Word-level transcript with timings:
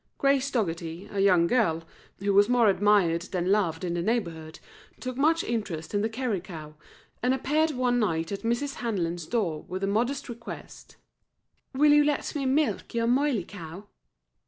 Grace 0.17 0.49
Dogherty, 0.49 1.07
a 1.11 1.19
young 1.19 1.45
girl, 1.45 1.83
who 2.17 2.33
was 2.33 2.49
more 2.49 2.69
admired 2.69 3.21
than 3.31 3.51
loved 3.51 3.83
in 3.83 3.93
the 3.93 4.01
neighbourhood, 4.01 4.59
took 4.99 5.15
much 5.15 5.43
interest 5.43 5.93
in 5.93 6.01
the 6.01 6.09
Kerry 6.09 6.41
cow, 6.41 6.73
and 7.21 7.35
appeared 7.35 7.69
one 7.69 7.99
night 7.99 8.31
at 8.31 8.41
Mrs. 8.41 8.73
Hanlon's 8.77 9.27
door 9.27 9.61
with 9.67 9.81
the 9.81 9.87
modest 9.87 10.27
request 10.27 10.95
"Will 11.73 11.93
you 11.93 12.03
let 12.03 12.33
me 12.33 12.47
milk 12.47 12.95
your 12.95 13.05
Moiley 13.05 13.45
cow?" 13.47 13.85